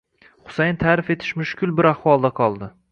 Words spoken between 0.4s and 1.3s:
Xusayin ta'rif